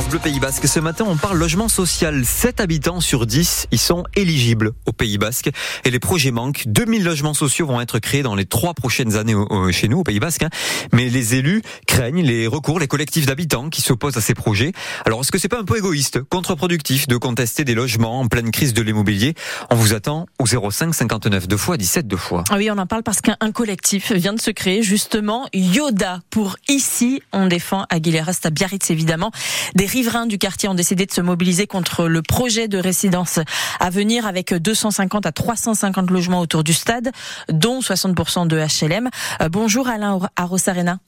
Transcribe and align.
France 0.00 0.12
Bleu 0.12 0.18
Pays 0.18 0.40
Basque. 0.40 0.66
Ce 0.66 0.80
matin, 0.80 1.04
on 1.06 1.16
parle 1.16 1.36
logement 1.36 1.68
social. 1.68 2.24
7 2.24 2.60
habitants 2.60 3.00
sur 3.00 3.26
10 3.26 3.66
y 3.70 3.76
sont 3.76 4.04
éligibles 4.16 4.72
au 4.86 4.92
Pays 4.92 5.18
Basque. 5.18 5.50
Et 5.84 5.90
les 5.90 5.98
projets 5.98 6.30
manquent. 6.30 6.62
2000 6.66 7.04
logements 7.04 7.34
sociaux 7.34 7.66
vont 7.66 7.82
être 7.82 7.98
créés 7.98 8.22
dans 8.22 8.34
les 8.34 8.46
trois 8.46 8.72
prochaines 8.72 9.16
années 9.16 9.34
chez 9.72 9.88
nous, 9.88 9.98
au 9.98 10.02
Pays 10.02 10.18
Basque. 10.18 10.44
Hein. 10.44 10.48
Mais 10.92 11.10
les 11.10 11.34
élus 11.34 11.60
craignent 11.86 12.22
les 12.22 12.46
recours, 12.46 12.78
les 12.78 12.86
collectifs 12.86 13.26
d'habitants 13.26 13.68
qui 13.68 13.82
s'opposent 13.82 14.16
à 14.16 14.22
ces 14.22 14.32
projets. 14.32 14.72
Alors, 15.04 15.20
est-ce 15.20 15.30
que 15.30 15.38
c'est 15.38 15.48
pas 15.48 15.60
un 15.60 15.64
peu 15.64 15.76
égoïste, 15.76 16.22
contre-productif 16.22 17.06
de 17.06 17.18
contester 17.18 17.64
des 17.64 17.74
logements 17.74 18.20
en 18.20 18.26
pleine 18.26 18.52
crise 18.52 18.72
de 18.72 18.80
l'immobilier? 18.80 19.34
On 19.68 19.74
vous 19.74 19.92
attend 19.92 20.24
au 20.38 20.46
05 20.46 20.94
59 20.94 21.46
deux 21.46 21.58
fois 21.58 21.76
17 21.76 22.08
deux 22.08 22.16
fois. 22.16 22.44
Ah 22.48 22.54
oui, 22.56 22.70
on 22.70 22.78
en 22.78 22.86
parle 22.86 23.02
parce 23.02 23.20
qu'un 23.20 23.52
collectif 23.52 24.12
vient 24.12 24.32
de 24.32 24.40
se 24.40 24.50
créer, 24.50 24.82
justement, 24.82 25.46
Yoda, 25.52 26.20
pour 26.30 26.56
ici, 26.68 27.20
on 27.32 27.48
défend 27.48 27.84
Aguilera, 27.90 28.32
à 28.32 28.92
évidemment. 28.92 29.30
Des 29.74 29.89
riverains 29.90 30.26
du 30.26 30.38
quartier 30.38 30.68
ont 30.68 30.74
décidé 30.74 31.04
de 31.04 31.12
se 31.12 31.20
mobiliser 31.20 31.66
contre 31.66 32.06
le 32.06 32.22
projet 32.22 32.68
de 32.68 32.78
résidence 32.78 33.40
à 33.80 33.90
venir 33.90 34.24
avec 34.24 34.54
250 34.54 35.26
à 35.26 35.32
350 35.32 36.10
logements 36.10 36.40
autour 36.40 36.64
du 36.64 36.72
stade, 36.72 37.10
dont 37.50 37.80
60% 37.80 38.46
de 38.46 38.56
HLM. 38.56 39.10
Euh, 39.42 39.48
bonjour 39.48 39.88
Alain 39.88 40.20
Arosarena. 40.36 40.98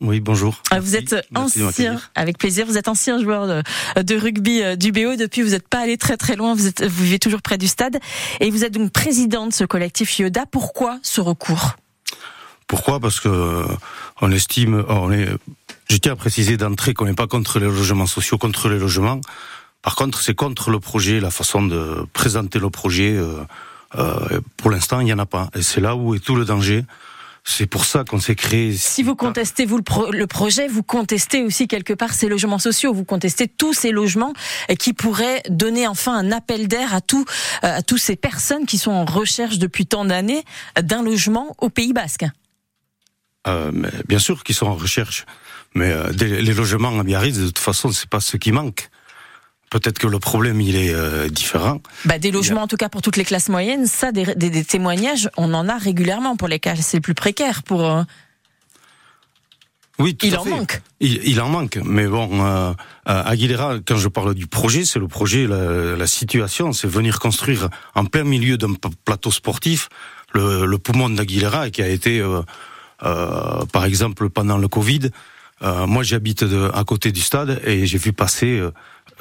Oui, 0.00 0.20
bonjour. 0.20 0.60
Euh, 0.72 0.80
vous 0.80 0.96
êtes 0.96 1.14
ancien, 1.34 2.00
avec 2.14 2.38
plaisir, 2.38 2.66
vous 2.66 2.78
êtes 2.78 2.88
ancien 2.88 3.20
joueur 3.20 3.62
de, 3.96 4.16
rugby 4.16 4.62
euh, 4.62 4.76
du 4.76 4.90
BO. 4.90 5.16
Depuis, 5.16 5.42
vous 5.42 5.50
n'êtes 5.50 5.68
pas 5.68 5.80
allé 5.80 5.96
très 5.96 6.16
très 6.16 6.34
loin, 6.34 6.54
vous, 6.54 6.66
êtes, 6.66 6.84
vous 6.84 7.04
vivez 7.04 7.18
toujours 7.18 7.42
près 7.42 7.58
du 7.58 7.68
stade. 7.68 7.98
Et 8.40 8.50
vous 8.50 8.64
êtes 8.64 8.72
donc 8.72 8.90
président 8.92 9.46
de 9.46 9.52
ce 9.52 9.64
collectif 9.64 10.18
Yoda. 10.18 10.46
Pourquoi 10.46 10.98
ce 11.02 11.20
recours? 11.20 11.76
Pourquoi? 12.66 13.00
Parce 13.00 13.20
que 13.20 13.66
on 14.20 14.32
estime, 14.32 14.84
on 14.88 15.12
est 15.12 15.28
je 15.92 15.98
tiens 15.98 16.12
à 16.12 16.16
préciser 16.16 16.56
d'entrée 16.56 16.94
qu'on 16.94 17.04
n'est 17.04 17.12
pas 17.12 17.26
contre 17.26 17.58
les 17.58 17.66
logements 17.66 18.06
sociaux, 18.06 18.38
contre 18.38 18.70
les 18.70 18.78
logements. 18.78 19.20
Par 19.82 19.94
contre, 19.94 20.22
c'est 20.22 20.34
contre 20.34 20.70
le 20.70 20.80
projet, 20.80 21.20
la 21.20 21.30
façon 21.30 21.66
de 21.66 22.06
présenter 22.14 22.58
le 22.58 22.70
projet. 22.70 23.14
Euh, 23.14 23.44
euh, 23.96 24.40
pour 24.56 24.70
l'instant, 24.70 25.00
il 25.00 25.04
n'y 25.04 25.12
en 25.12 25.18
a 25.18 25.26
pas. 25.26 25.50
Et 25.54 25.60
c'est 25.60 25.82
là 25.82 25.94
où 25.94 26.14
est 26.14 26.18
tout 26.18 26.34
le 26.34 26.46
danger. 26.46 26.86
C'est 27.44 27.66
pour 27.66 27.84
ça 27.84 28.04
qu'on 28.04 28.20
s'est 28.20 28.36
créé. 28.36 28.74
Si 28.74 29.02
vous 29.02 29.16
contestez 29.16 29.66
vous 29.66 29.76
le, 29.76 30.26
projet, 30.26 30.66
vous 30.66 30.82
contestez 30.82 31.42
aussi 31.42 31.68
quelque 31.68 31.92
part 31.92 32.14
ces 32.14 32.28
logements 32.28 32.60
sociaux. 32.60 32.94
Vous 32.94 33.04
contestez 33.04 33.46
tous 33.46 33.74
ces 33.74 33.90
logements 33.90 34.32
qui 34.78 34.94
pourraient 34.94 35.42
donner 35.50 35.86
enfin 35.86 36.16
un 36.16 36.32
appel 36.32 36.68
d'air 36.68 36.94
à 36.94 37.02
tous 37.02 37.26
à 37.60 37.82
tous 37.82 37.98
ces 37.98 38.16
personnes 38.16 38.64
qui 38.64 38.78
sont 38.78 38.92
en 38.92 39.04
recherche 39.04 39.58
depuis 39.58 39.84
tant 39.84 40.06
d'années 40.06 40.44
d'un 40.80 41.02
logement 41.02 41.54
au 41.58 41.68
Pays 41.68 41.92
Basque. 41.92 42.24
Euh, 43.46 43.70
mais 43.74 43.90
bien 44.06 44.20
sûr 44.20 44.44
qu'ils 44.44 44.54
sont 44.54 44.66
en 44.66 44.76
recherche. 44.76 45.26
Mais 45.74 45.90
euh, 45.90 46.12
les 46.12 46.54
logements 46.54 46.98
à 46.98 47.02
Biarritz, 47.02 47.38
de 47.38 47.46
toute 47.46 47.58
façon, 47.58 47.90
c'est 47.92 48.08
pas 48.08 48.20
ce 48.20 48.36
qui 48.36 48.52
manque. 48.52 48.90
Peut-être 49.70 49.98
que 49.98 50.06
le 50.06 50.18
problème 50.18 50.60
il 50.60 50.76
est 50.76 50.92
euh, 50.92 51.30
différent. 51.30 51.80
Bah, 52.04 52.18
des 52.18 52.30
logements 52.30 52.60
en 52.62 52.66
tout 52.66 52.76
cas 52.76 52.90
pour 52.90 53.00
toutes 53.00 53.16
les 53.16 53.24
classes 53.24 53.48
moyennes, 53.48 53.86
ça 53.86 54.12
des, 54.12 54.34
des, 54.34 54.50
des 54.50 54.64
témoignages, 54.64 55.30
on 55.38 55.54
en 55.54 55.66
a 55.66 55.78
régulièrement 55.78 56.36
pour 56.36 56.46
les 56.46 56.58
classes 56.58 56.92
les 56.92 57.00
plus 57.00 57.14
précaires. 57.14 57.62
Pour 57.62 57.82
euh, 57.88 58.02
oui, 59.98 60.14
tout 60.14 60.26
il 60.26 60.36
en 60.36 60.44
manque. 60.44 60.82
Il, 61.00 61.26
il, 61.26 61.40
en 61.40 61.48
manque, 61.48 61.78
mais 61.84 62.06
bon, 62.06 62.44
euh, 62.44 62.74
Aguilera, 63.06 63.76
quand 63.86 63.96
je 63.96 64.08
parle 64.08 64.34
du 64.34 64.46
projet, 64.46 64.84
c'est 64.84 64.98
le 64.98 65.08
projet, 65.08 65.46
la, 65.46 65.96
la 65.96 66.06
situation, 66.06 66.74
c'est 66.74 66.88
venir 66.88 67.18
construire 67.18 67.70
en 67.94 68.04
plein 68.04 68.24
milieu 68.24 68.58
d'un 68.58 68.74
plateau 69.06 69.30
sportif 69.30 69.88
le, 70.34 70.66
le 70.66 70.78
poumon 70.78 71.08
d'Aguilera 71.08 71.70
qui 71.70 71.80
a 71.80 71.88
été, 71.88 72.20
euh, 72.20 72.42
par 73.72 73.86
exemple, 73.86 74.28
pendant 74.28 74.58
le 74.58 74.68
Covid, 74.68 75.10
euh, 75.62 75.86
moi, 75.86 76.02
j'habite 76.02 76.44
à 76.74 76.84
côté 76.84 77.12
du 77.12 77.20
stade 77.20 77.60
et 77.64 77.86
j'ai 77.86 77.98
vu 77.98 78.12
passer 78.12 78.58
euh, 78.58 78.72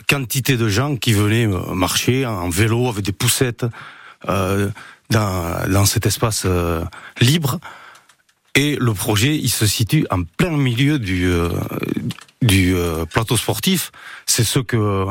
quantité 0.08 0.58
de 0.58 0.68
gens 0.68 0.96
qui 0.96 1.14
venaient 1.14 1.46
euh, 1.46 1.74
marcher 1.74 2.26
en 2.26 2.50
vélo 2.50 2.90
avec 2.90 3.06
des 3.06 3.12
poussettes 3.12 3.66
euh, 4.28 4.70
dans, 5.10 5.70
dans 5.70 5.86
cet 5.86 6.06
espace 6.06 6.48
libre. 7.20 7.60
Et 8.56 8.76
le 8.80 8.94
projet, 8.94 9.36
il 9.36 9.50
se 9.50 9.66
situe 9.66 10.06
en 10.10 10.24
plein 10.24 10.52
milieu 10.52 11.00
du 11.00 11.30
du 12.42 12.76
plateau 13.14 13.38
sportif. 13.38 13.92
C'est 14.26 14.44
ce 14.44 14.60
que 14.60 15.06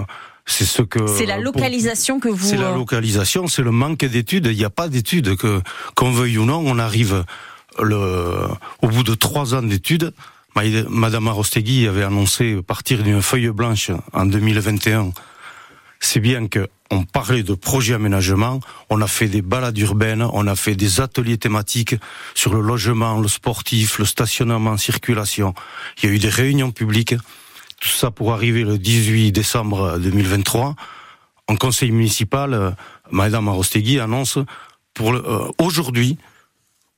c'est 0.45 0.67
ce 0.67 0.83
que. 0.83 1.07
C'est 1.07 1.27
la 1.27 1.39
localisation 1.39 2.21
que 2.21 2.29
vous. 2.29 2.47
C'est 2.47 2.57
la 2.59 2.75
localisation, 2.75 3.47
c'est 3.47 3.63
le 3.63 3.71
manque 3.71 4.05
d'études. 4.05 4.49
Il 4.51 4.57
n'y 4.57 4.65
a 4.65 4.71
pas 4.71 4.89
d'études 4.89 5.37
que 5.37 5.63
qu'on 5.95 6.11
veuille 6.11 6.39
ou 6.39 6.45
non, 6.45 6.63
on 6.65 6.79
arrive 6.79 7.25
le 7.79 8.47
au 8.83 8.89
bout 8.89 9.05
de 9.05 9.15
trois 9.15 9.55
ans 9.55 9.63
d'études 9.63 10.13
Madame 10.55 11.28
Arostegui 11.28 11.87
avait 11.87 12.03
annoncé 12.03 12.61
partir 12.62 13.03
d'une 13.03 13.22
feuille 13.22 13.49
blanche 13.49 13.91
en 14.12 14.27
2021. 14.27 15.12
C'est 16.00 16.21
bien 16.21 16.49
que 16.49 16.69
on 16.91 17.05
parlait 17.05 17.44
de 17.44 17.55
projet 17.55 17.94
aménagement, 17.94 18.59
on 18.89 19.00
a 19.00 19.06
fait 19.06 19.28
des 19.28 19.43
balades 19.43 19.78
urbaines, 19.78 20.27
on 20.33 20.47
a 20.49 20.56
fait 20.56 20.75
des 20.75 21.00
ateliers 21.00 21.39
thématiques 21.39 21.94
sur 22.34 22.53
le 22.53 22.60
logement, 22.60 23.21
le 23.21 23.28
sportif, 23.28 23.99
le 23.99 24.05
stationnement, 24.05 24.77
circulation. 24.77 25.55
Il 26.03 26.09
y 26.09 26.12
a 26.12 26.15
eu 26.15 26.19
des 26.19 26.28
réunions 26.28 26.72
publiques. 26.72 27.15
Tout 27.81 27.89
ça 27.89 28.10
pour 28.10 28.33
arriver 28.33 28.65
le 28.65 28.77
18 28.77 29.31
décembre 29.31 29.99
2023. 29.99 30.75
En 31.47 31.56
conseil 31.56 31.93
municipal, 31.93 32.77
Madame 33.10 33.49
Arostegui 33.49 34.00
annonce 34.00 34.39
pour 34.94 35.12
euh, 35.12 35.49
aujourd'hui, 35.59 36.19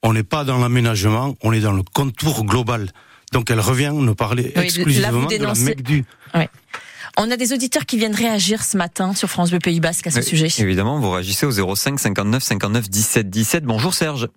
on 0.02 0.12
n'est 0.12 0.24
pas 0.24 0.44
dans 0.44 0.58
l'aménagement, 0.58 1.36
on 1.42 1.52
est 1.52 1.60
dans 1.60 1.72
le 1.72 1.82
contour 1.82 2.44
global. 2.44 2.90
Donc 3.32 3.50
elle 3.50 3.60
revient 3.60 3.92
nous 3.94 4.14
parler 4.14 4.52
exclusivement 4.54 5.26
de 5.26 5.36
la 5.36 5.54
MECDU. 5.54 6.04
Oui. 6.34 6.44
On 7.18 7.30
a 7.30 7.36
des 7.36 7.52
auditeurs 7.52 7.84
qui 7.84 7.98
viennent 7.98 8.14
réagir 8.14 8.62
ce 8.62 8.76
matin 8.76 9.14
sur 9.14 9.28
France 9.28 9.50
Bleu 9.50 9.58
Pays 9.58 9.80
Basque 9.80 10.06
à 10.06 10.10
ce 10.10 10.22
sujet. 10.22 10.48
Évidemment, 10.58 10.98
vous 10.98 11.10
réagissez 11.10 11.44
au 11.44 11.74
05 11.74 11.98
59 11.98 12.42
59 12.42 12.88
17 12.88 13.28
17. 13.28 13.64
Bonjour 13.64 13.92
Serge. 13.92 14.28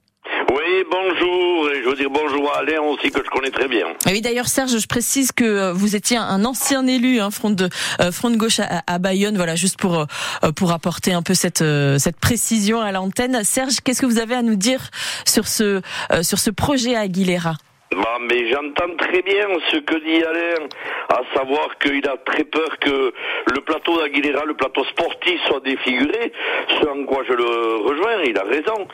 Oui, 0.50 0.84
bonjour. 0.92 1.70
Et 1.72 1.84
je 1.84 1.90
veux 1.90 1.96
dire 1.96 2.10
bonjour 2.10 2.52
à 2.54 2.60
Alain 2.60 2.82
aussi 2.82 3.12
que 3.12 3.22
je 3.24 3.30
connais 3.30 3.50
très 3.50 3.70
bien. 3.70 3.86
Oui, 4.08 4.22
d'ailleurs 4.22 4.48
Serge, 4.48 4.78
je 4.78 4.88
précise 4.88 5.32
que 5.32 5.46
euh, 5.46 5.74
vous 5.74 5.96
étiez 5.96 6.18
un 6.18 6.44
ancien 6.44 6.86
élu, 6.86 7.22
hein, 7.22 7.32
front 7.32 7.50
de 7.50 7.70
euh, 8.02 8.12
front 8.12 8.30
de 8.30 8.36
gauche 8.36 8.60
à, 8.60 9.00
Bayonne. 9.00 9.38
Voilà, 9.38 9.56
juste 9.56 9.78
pour 9.78 10.00
euh, 10.00 10.52
pour 10.52 10.72
apporter 10.74 11.14
un 11.14 11.22
peu 11.22 11.34
cette 11.34 11.64
cette 11.98 12.20
précision 12.20 12.82
à 12.82 12.92
l'antenne. 12.92 13.42
Serge, 13.46 13.80
qu'est-ce 13.84 14.02
que 14.02 14.06
vous 14.06 14.20
avez 14.20 14.36
à 14.36 14.42
nous 14.42 14.56
dire 14.56 14.90
sur 15.26 15.48
ce 15.48 15.82
sur 16.24 16.40
ce 16.40 16.50
projet 16.50 16.96
à 16.96 17.02
Aguilera? 17.02 17.56
Bah, 17.92 18.18
mais 18.20 18.50
j'entends 18.52 18.96
très 18.98 19.22
bien 19.22 19.48
ce 19.72 19.78
que 19.78 19.96
dit 20.04 20.24
Alain, 20.24 20.68
à 21.10 21.22
savoir 21.38 21.78
qu'il 21.78 22.06
a 22.08 22.18
très 22.26 22.44
peur 22.44 22.80
que 22.80 23.14
le 23.54 23.62
plateau 23.62 23.98
d'Aguilera, 24.00 24.44
le 24.46 24.56
plateau 24.56 24.84
sportif 24.86 25.40
soit 25.48 25.60
défiguré, 25.62 26.34
ce 26.68 26.88
en 26.88 27.06
quoi 27.06 27.24
je 27.28 27.34
le 27.34 27.78
rejoins, 27.88 28.24
il 28.26 28.38
a 28.38 28.44
raison. 28.44 28.88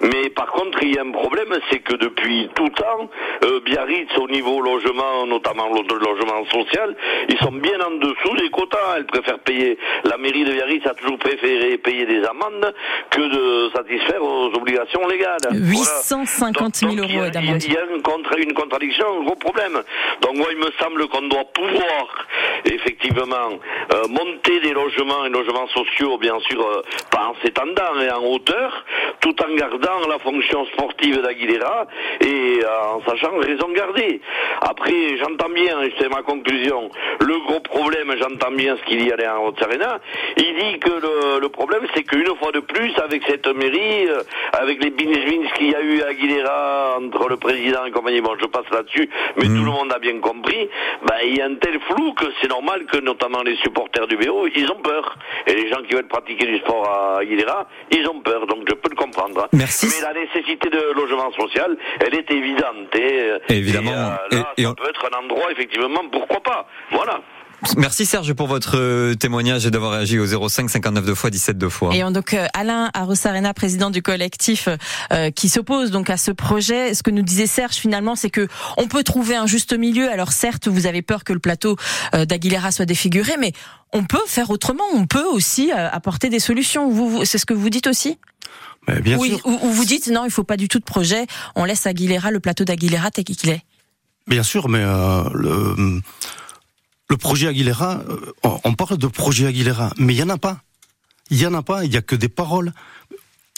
Mais 0.00 0.30
par 0.30 0.46
contre, 0.46 0.82
il 0.82 0.94
y 0.94 0.98
a 0.98 1.02
un 1.02 1.10
problème, 1.10 1.48
c'est 1.70 1.80
que 1.80 1.94
depuis 1.96 2.48
tout 2.54 2.68
temps, 2.70 3.10
euh, 3.44 3.60
Biarritz, 3.60 4.16
au 4.16 4.28
niveau 4.28 4.60
logement, 4.62 5.26
notamment 5.26 5.68
le 5.68 5.98
logement 5.98 6.44
social, 6.50 6.96
ils 7.28 7.38
sont 7.38 7.52
bien 7.52 7.78
en 7.80 7.96
dessous 7.98 8.34
des 8.38 8.48
quotas. 8.48 8.96
Elle 8.96 9.06
préfère 9.06 9.38
payer, 9.40 9.78
la 10.04 10.16
mairie 10.16 10.44
de 10.44 10.52
Biarritz 10.52 10.86
a 10.86 10.94
toujours 10.94 11.18
préféré 11.18 11.76
payer 11.78 12.06
des 12.06 12.24
amendes 12.24 12.74
que 13.10 13.20
de 13.20 13.70
satisfaire 13.74 14.22
aux 14.22 14.46
obligations 14.54 15.06
légales. 15.06 15.38
850 15.52 16.76
000 16.76 16.92
euros 16.96 17.30
d'amende. 17.30 17.62
Il 17.62 17.72
y 17.72 17.76
a 17.76 17.84
une 17.94 18.02
une 18.38 18.54
contradiction, 18.54 19.20
un 19.20 19.24
gros 19.24 19.36
problème. 19.36 19.82
Donc 20.22 20.36
moi, 20.36 20.48
il 20.50 20.58
me 20.58 20.70
semble 20.80 21.08
qu'on 21.08 21.28
doit 21.28 21.44
pouvoir 21.52 22.26
effectivement 22.64 23.50
euh, 23.92 24.08
monter 24.08 24.60
des 24.60 24.72
logements 24.72 25.24
et 25.24 25.30
logements 25.30 25.68
sociaux, 25.68 26.18
bien 26.18 26.38
sûr, 26.40 26.60
euh, 26.60 26.82
pas 27.10 27.28
en 27.28 27.34
s'étendant 27.42 28.00
et 28.00 28.10
en 28.10 28.24
hauteur, 28.24 28.84
tout 29.20 29.34
en 29.42 29.54
gardant 29.54 30.08
la 30.08 30.18
fonction 30.18 30.64
sportive 30.66 31.20
d'Aguilera 31.22 31.86
et 32.20 32.60
euh, 32.62 32.94
en 32.94 33.00
sachant 33.02 33.36
raison 33.38 33.68
garder. 33.72 34.20
Après, 34.60 35.16
j'entends 35.18 35.50
bien, 35.50 35.78
c'est 35.98 36.08
ma 36.08 36.22
conclusion, 36.22 36.90
le 37.20 37.38
gros 37.46 37.60
problème, 37.60 38.14
j'entends 38.20 38.52
bien 38.52 38.76
ce 38.76 38.82
qu'il 38.84 39.06
y 39.06 39.12
a 39.12 39.38
en 39.38 39.46
Haute-Serena, 39.46 40.00
il 40.36 40.54
dit 40.54 40.78
que 40.78 40.90
le, 41.40 41.48
problème, 41.48 41.86
c'est 41.94 42.04
qu'une 42.04 42.36
fois 42.36 42.52
de 42.52 42.60
plus, 42.60 42.92
avec 42.98 43.22
cette 43.26 43.46
mairie, 43.48 44.08
avec 44.52 44.82
les 44.82 44.90
binge 44.90 45.52
qu'il 45.56 45.70
y 45.70 45.74
a 45.74 45.80
eu 45.80 46.02
à 46.02 46.08
Aguilera 46.08 46.98
entre 47.00 47.28
le 47.28 47.36
président 47.36 47.84
et 47.84 47.90
compagnie, 47.90 48.20
bon, 48.28 48.36
je 48.40 48.46
passe 48.46 48.70
là-dessus, 48.70 49.08
mais 49.36 49.44
tout 49.44 49.62
mm. 49.62 49.64
le 49.64 49.70
monde 49.70 49.92
a 49.92 49.98
bien 49.98 50.18
compris, 50.20 50.68
bah, 51.06 51.16
il 51.24 51.36
y 51.36 51.40
a 51.40 51.46
un 51.46 51.54
tel 51.54 51.78
flou 51.80 52.12
que 52.14 52.26
c'est 52.40 52.48
normal 52.48 52.84
que 52.86 52.98
notamment 52.98 53.42
les 53.42 53.56
supporters 53.56 54.06
du 54.06 54.16
BO, 54.16 54.46
ils 54.54 54.70
ont 54.70 54.80
peur. 54.82 55.16
Et 55.46 55.54
les 55.54 55.68
gens 55.68 55.82
qui 55.82 55.94
veulent 55.94 56.08
pratiquer 56.08 56.46
du 56.46 56.58
sport 56.58 56.88
à 56.88 57.18
Aguilera, 57.20 57.66
ils 57.90 58.06
ont 58.08 58.20
peur, 58.20 58.46
donc 58.46 58.64
je 58.68 58.74
peux 58.74 58.90
le 58.90 58.96
comprendre. 58.96 59.48
Merci. 59.52 59.86
Mais 59.86 60.06
la 60.06 60.14
nécessité 60.20 60.68
de 60.68 60.92
logement 60.94 61.32
social, 61.32 61.76
elle 62.00 62.14
est 62.14 62.30
évidente. 62.30 62.94
Et, 62.94 63.54
Évidemment. 63.54 63.90
Et, 63.90 64.34
euh, 64.34 64.38
là, 64.38 64.52
ça 64.56 64.74
peut 64.74 64.88
être 64.88 65.08
un 65.12 65.24
endroit, 65.24 65.50
effectivement, 65.50 66.02
pourquoi 66.10 66.40
pas. 66.40 66.66
Voilà. 66.90 67.20
Merci 67.76 68.06
Serge 68.06 68.32
pour 68.34 68.46
votre 68.46 68.76
euh, 68.76 69.14
témoignage 69.14 69.66
et 69.66 69.70
d'avoir 69.70 69.92
réagi 69.92 70.18
au 70.18 70.48
05 70.48 70.70
59 70.70 71.04
2 71.04 71.14
fois 71.14 71.30
17 71.30 71.58
2 71.58 71.68
fois. 71.68 71.94
Et 71.94 72.02
donc 72.12 72.32
euh, 72.34 72.46
Alain 72.54 72.90
Arosarena, 72.94 73.52
président 73.52 73.90
du 73.90 74.00
collectif 74.00 74.68
euh, 75.12 75.30
qui 75.30 75.48
s'oppose 75.48 75.90
donc 75.90 76.08
à 76.08 76.16
ce 76.16 76.30
projet, 76.30 76.94
ce 76.94 77.02
que 77.02 77.10
nous 77.10 77.22
disait 77.22 77.46
Serge 77.46 77.74
finalement, 77.74 78.14
c'est 78.14 78.30
que 78.30 78.46
on 78.76 78.86
peut 78.86 79.02
trouver 79.02 79.34
un 79.34 79.46
juste 79.46 79.76
milieu. 79.76 80.10
Alors 80.10 80.32
certes, 80.32 80.68
vous 80.68 80.86
avez 80.86 81.02
peur 81.02 81.24
que 81.24 81.32
le 81.32 81.40
plateau 81.40 81.76
d'Aguilera 82.12 82.70
soit 82.70 82.86
défiguré, 82.86 83.32
mais 83.38 83.52
on 83.92 84.04
peut 84.04 84.18
faire 84.26 84.50
autrement. 84.50 84.84
On 84.94 85.06
peut 85.06 85.24
aussi 85.24 85.72
apporter 85.72 86.28
des 86.28 86.40
solutions. 86.40 86.90
Vous, 86.90 87.24
c'est 87.24 87.38
ce 87.38 87.46
que 87.46 87.54
vous 87.54 87.70
dites 87.70 87.86
aussi? 87.86 88.18
Bien 89.02 89.18
sûr. 89.18 89.40
Ou, 89.46 89.70
vous 89.70 89.84
dites 89.84 90.08
non, 90.08 90.24
il 90.24 90.30
faut 90.30 90.44
pas 90.44 90.56
du 90.56 90.68
tout 90.68 90.78
de 90.78 90.84
projet. 90.84 91.26
On 91.56 91.64
laisse 91.64 91.86
Aguilera 91.86 92.30
le 92.30 92.40
plateau 92.40 92.64
d'Aguilera 92.64 93.10
tel 93.10 93.24
qu'il 93.24 93.50
est. 93.50 93.62
Bien 94.26 94.42
sûr, 94.42 94.68
mais 94.68 94.82
le 94.82 96.00
le 97.08 97.16
projet 97.16 97.48
Aguilera, 97.48 98.02
euh, 98.08 98.32
on 98.64 98.74
parle 98.74 98.98
de 98.98 99.06
projet 99.06 99.46
Aguilera, 99.46 99.92
mais 99.98 100.14
il 100.14 100.18
y 100.18 100.22
en 100.22 100.28
a 100.28 100.38
pas. 100.38 100.58
Il 101.30 101.38
y 101.38 101.46
en 101.46 101.54
a 101.54 101.62
pas. 101.62 101.84
Il 101.84 101.92
y 101.92 101.96
a 101.96 102.02
que 102.02 102.16
des 102.16 102.28
paroles. 102.28 102.72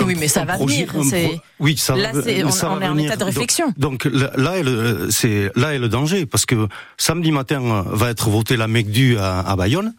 Oui, 0.05 0.17
mais 0.19 0.29
ça 0.29 0.45
va 0.45 0.57
venir. 0.57 0.93
Oui, 1.59 1.77
ça 1.77 1.95
là, 1.95 2.13
va, 2.13 2.21
on, 2.45 2.51
ça 2.51 2.71
on 2.71 2.81
est 2.81 2.89
en 2.89 2.97
état 2.97 3.17
de 3.17 3.25
réflexion. 3.25 3.73
Donc, 3.77 4.05
là, 4.05 4.57
est 4.57 4.63
le, 4.63 5.09
c'est 5.11 5.51
là 5.57 5.75
est 5.75 5.79
le 5.79 5.89
danger 5.89 6.25
parce 6.27 6.47
que 6.47 6.69
samedi 6.97 7.33
matin 7.33 7.85
va 7.87 8.11
être 8.11 8.31
voté 8.31 8.57
la 8.57 8.67
MECDU 8.67 9.19
à, 9.19 9.41
à 9.41 9.57
Bayonne 9.57 9.93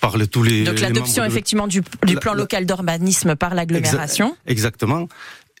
par 0.00 0.16
les, 0.16 0.26
tous 0.26 0.42
les. 0.42 0.64
Donc 0.64 0.80
l'adoption 0.80 1.24
effectivement 1.24 1.66
du, 1.66 1.82
du 2.06 2.16
plan 2.16 2.34
local 2.34 2.66
d'urbanisme 2.66 3.36
par 3.36 3.54
l'agglomération. 3.54 4.36
Exactement. 4.46 5.08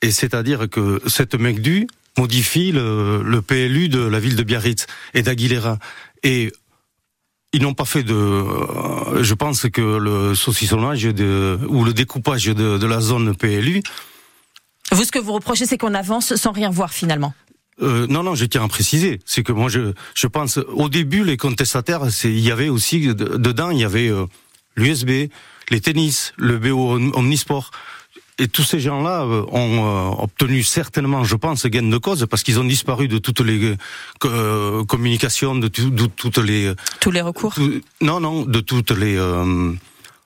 Et 0.00 0.10
c'est-à-dire 0.10 0.68
que 0.68 1.00
cette 1.06 1.34
MECDU 1.34 1.86
modifie 2.18 2.72
le, 2.72 3.22
le, 3.22 3.40
PLU 3.40 3.88
de 3.88 4.00
la 4.00 4.18
ville 4.18 4.36
de 4.36 4.42
Biarritz 4.42 4.86
et 5.14 5.22
d'Aguilera. 5.22 5.78
Et 6.24 6.52
ils 7.52 7.62
n'ont 7.62 7.74
pas 7.74 7.84
fait 7.84 8.02
de. 8.02 8.14
Euh, 8.14 9.22
je 9.22 9.34
pense 9.34 9.68
que 9.68 9.80
le 9.80 10.34
saucissonnage 10.34 11.02
de, 11.02 11.58
ou 11.68 11.84
le 11.84 11.92
découpage 11.92 12.46
de, 12.46 12.78
de 12.78 12.86
la 12.86 13.00
zone 13.00 13.36
PLU. 13.36 13.82
Vous, 14.90 15.04
ce 15.04 15.12
que 15.12 15.18
vous 15.18 15.32
reprochez, 15.32 15.66
c'est 15.66 15.78
qu'on 15.78 15.94
avance 15.94 16.34
sans 16.34 16.52
rien 16.52 16.70
voir 16.70 16.92
finalement. 16.92 17.34
Euh, 17.80 18.06
non, 18.08 18.22
non, 18.22 18.34
je 18.34 18.44
tiens 18.44 18.64
à 18.64 18.68
préciser, 18.68 19.20
c'est 19.24 19.42
que 19.42 19.52
moi, 19.52 19.68
je, 19.68 19.92
je 20.14 20.26
pense, 20.26 20.58
au 20.58 20.88
début, 20.88 21.24
les 21.24 21.36
contestataires, 21.36 22.02
il 22.24 22.40
y 22.40 22.50
avait 22.50 22.68
aussi 22.68 23.14
dedans, 23.14 23.70
il 23.70 23.78
y 23.80 23.84
avait 23.84 24.08
euh, 24.08 24.26
l'USB, 24.76 25.30
les 25.70 25.80
tennis, 25.80 26.34
le 26.36 26.58
BO 26.58 26.98
Omnisport. 27.14 27.70
Et 28.38 28.48
tous 28.48 28.64
ces 28.64 28.80
gens-là 28.80 29.22
euh, 29.22 29.44
ont 29.52 29.84
euh, 29.84 30.22
obtenu 30.22 30.62
certainement, 30.62 31.22
je 31.22 31.36
pense, 31.36 31.66
gain 31.66 31.82
de 31.82 31.98
cause 31.98 32.26
parce 32.28 32.42
qu'ils 32.42 32.58
ont 32.58 32.64
disparu 32.64 33.06
de 33.06 33.18
toutes 33.18 33.40
les 33.40 33.76
euh, 34.24 34.84
communications, 34.84 35.54
de, 35.54 35.68
toutes 35.68 36.38
les 36.38 36.72
tous 37.00 37.10
les 37.10 37.20
recours. 37.20 37.54
non, 38.00 38.20
non, 38.20 38.44
de 38.44 38.60
toutes 38.60 38.90
les 38.90 39.18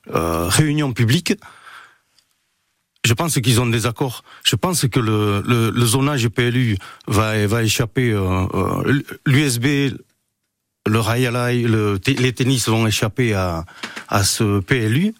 réunions 0.09 0.93
publiques. 0.93 1.33
Je 3.05 3.13
pense 3.13 3.39
qu'ils 3.39 3.61
ont 3.61 3.67
des 3.67 3.85
accords. 3.85 4.23
Je 4.43 4.55
pense 4.55 4.87
que 4.87 4.99
le, 4.99 5.41
le, 5.45 5.85
zonage 5.85 6.27
PLU 6.29 6.77
va, 7.07 7.45
va 7.45 7.63
échapper. 7.63 8.11
L'USB, 9.25 9.93
le 10.87 10.99
Rayalai, 10.99 11.61
le, 11.61 11.99
les 12.05 12.33
tennis 12.33 12.67
vont 12.67 12.87
échapper 12.87 13.33
à, 13.33 13.65
à 14.07 14.23
ce 14.23 14.59
PLU. 14.59 15.13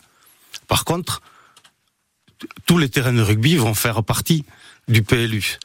Par 0.67 0.83
contre, 0.83 1.21
tous 2.67 2.77
les 2.77 2.89
terrains 2.89 3.13
de 3.13 3.21
rugby 3.21 3.55
vont 3.55 3.73
faire 3.73 4.03
partie 4.03 4.45
du 4.87 5.01
PLU, 5.01 5.57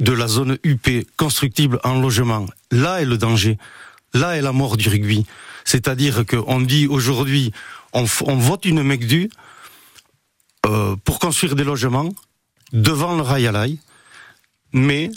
de 0.00 0.12
la 0.12 0.28
zone 0.28 0.58
UP 0.64 0.86
constructible 1.16 1.80
en 1.84 1.98
logement. 1.98 2.46
Là 2.70 3.00
est 3.00 3.06
le 3.06 3.16
danger. 3.16 3.56
Là 4.12 4.36
est 4.36 4.42
la 4.42 4.52
mort 4.52 4.76
du 4.76 4.90
rugby. 4.90 5.24
C'est-à-dire 5.64 6.26
qu'on 6.26 6.60
dit 6.60 6.86
aujourd'hui, 6.86 7.52
on, 7.94 8.04
vote 8.04 8.64
une 8.64 8.82
MECDU 8.82 9.30
euh, 10.66 10.96
pour 11.04 11.18
construire 11.18 11.54
des 11.54 11.64
logements 11.64 12.12
devant 12.72 13.14
le 13.16 13.22
Rayalai, 13.22 13.78
mais 14.72 15.10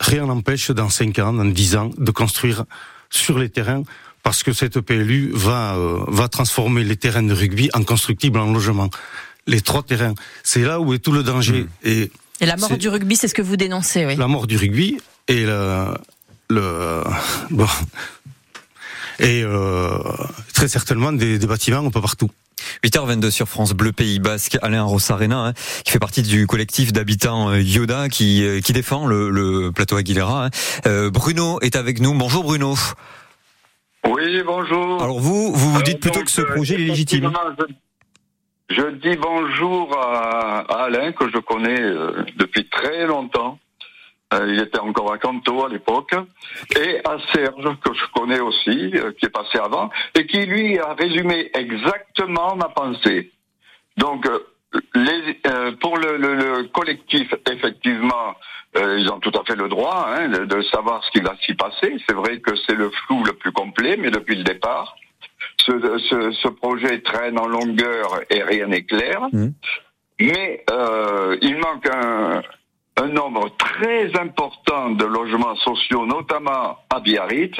rien 0.00 0.26
n'empêche 0.26 0.70
dans 0.70 0.88
5 0.88 1.18
ans, 1.18 1.32
dans 1.34 1.44
10 1.44 1.76
ans, 1.76 1.90
de 1.96 2.10
construire 2.10 2.64
sur 3.10 3.38
les 3.38 3.50
terrains 3.50 3.82
parce 4.30 4.44
que 4.44 4.52
cette 4.52 4.78
PLU 4.80 5.32
va 5.34 5.74
euh, 5.74 6.04
va 6.06 6.28
transformer 6.28 6.84
les 6.84 6.94
terrains 6.94 7.24
de 7.24 7.34
rugby 7.34 7.68
en 7.74 7.82
constructibles 7.82 8.38
en 8.38 8.52
logement. 8.52 8.88
Les 9.48 9.60
trois 9.60 9.82
terrains, 9.82 10.14
c'est 10.44 10.62
là 10.62 10.78
où 10.78 10.94
est 10.94 11.00
tout 11.00 11.10
le 11.10 11.24
danger. 11.24 11.62
Hmm. 11.62 11.68
Et, 11.82 12.12
et 12.40 12.46
la 12.46 12.56
mort 12.56 12.78
du 12.78 12.88
rugby, 12.88 13.16
c'est 13.16 13.26
ce 13.26 13.34
que 13.34 13.42
vous 13.42 13.56
dénoncez, 13.56 14.06
oui. 14.06 14.14
La 14.14 14.28
mort 14.28 14.46
du 14.46 14.56
rugby 14.56 14.98
et 15.26 15.44
le, 15.44 15.96
le 16.48 17.02
bon 17.50 17.66
et 19.18 19.42
euh, 19.42 19.98
très 20.54 20.68
certainement 20.68 21.12
des, 21.12 21.40
des 21.40 21.46
bâtiments 21.48 21.84
un 21.84 21.90
peu 21.90 22.00
partout. 22.00 22.30
8h22 22.84 23.30
sur 23.30 23.48
France 23.48 23.72
Bleu 23.72 23.90
Pays 23.90 24.20
Basque, 24.20 24.58
Alain 24.62 24.84
Rossarena, 24.84 25.46
hein, 25.46 25.52
qui 25.84 25.90
fait 25.90 25.98
partie 25.98 26.22
du 26.22 26.46
collectif 26.46 26.92
d'habitants 26.92 27.50
euh, 27.50 27.60
Yoda, 27.60 28.08
qui, 28.08 28.44
qui 28.64 28.72
défend 28.72 29.08
le, 29.08 29.28
le 29.28 29.72
plateau 29.72 29.96
Aguilera. 29.96 30.46
Hein. 30.46 30.50
Euh, 30.86 31.10
Bruno 31.10 31.58
est 31.62 31.74
avec 31.74 32.00
nous. 32.00 32.14
Bonjour 32.14 32.44
Bruno. 32.44 32.76
Oui, 34.06 34.42
bonjour. 34.44 35.02
Alors 35.02 35.18
vous, 35.18 35.52
vous 35.52 35.72
vous 35.72 35.82
dites 35.82 36.00
plutôt 36.00 36.22
que 36.22 36.30
ce 36.30 36.40
euh, 36.40 36.54
projet 36.54 36.74
est 36.74 36.78
légitime. 36.78 37.32
Je, 38.70 38.82
dis 38.92 39.16
bonjour 39.16 39.96
à, 39.98 40.60
Alain, 40.84 41.12
que 41.12 41.28
je 41.28 41.38
connais 41.38 41.80
euh, 41.80 42.24
depuis 42.36 42.68
très 42.68 43.06
longtemps. 43.06 43.58
Euh, 44.32 44.46
il 44.48 44.60
était 44.60 44.78
encore 44.78 45.12
à 45.12 45.18
Canto 45.18 45.64
à 45.64 45.68
l'époque. 45.68 46.14
Et 46.80 47.00
à 47.04 47.18
Serge, 47.32 47.76
que 47.80 47.92
je 47.92 48.04
connais 48.14 48.40
aussi, 48.40 48.92
qui 49.18 49.26
est 49.26 49.30
passé 49.30 49.58
avant, 49.58 49.90
et 50.14 50.26
qui 50.26 50.46
lui 50.46 50.78
a 50.78 50.94
résumé 50.94 51.50
exactement 51.54 52.56
ma 52.56 52.68
pensée. 52.68 53.32
Donc, 53.96 54.26
les, 54.94 55.40
pour 55.80 55.96
le, 55.96 56.16
le, 56.16 56.64
collectif, 56.68 57.32
effectivement, 57.50 58.34
euh, 58.76 58.98
ils 58.98 59.10
ont 59.10 59.18
tout 59.18 59.32
à 59.38 59.44
fait 59.44 59.56
le 59.56 59.68
droit 59.68 60.08
hein, 60.08 60.28
de, 60.28 60.62
savoir 60.62 61.02
ce 61.04 61.10
qui 61.10 61.20
va 61.20 61.34
s'y 61.44 61.54
passer. 61.54 61.96
C'est 62.08 62.14
vrai 62.14 62.38
que 62.40 62.54
c'est 62.66 62.76
le 62.76 62.90
flou 62.90 63.24
le 63.24 63.32
plus 63.32 63.52
complet, 63.52 63.96
mais 63.96 64.10
depuis 64.10 64.36
le 64.36 64.44
départ, 64.44 64.96
ce, 65.58 65.72
ce, 66.08 66.30
ce 66.32 66.48
projet 66.48 67.00
traîne 67.00 67.38
en 67.38 67.46
longueur 67.46 68.20
et 68.30 68.42
rien 68.42 68.68
n'est 68.68 68.84
clair. 68.84 69.28
Mmh. 69.32 69.48
Mais 70.20 70.64
euh, 70.70 71.36
il 71.40 71.56
manque 71.56 71.88
un, 71.88 72.42
un 72.96 73.08
nombre 73.08 73.48
très 73.56 74.16
important 74.18 74.90
de 74.90 75.04
logements 75.04 75.56
sociaux, 75.56 76.06
notamment 76.06 76.78
à 76.90 77.00
Biarritz, 77.00 77.56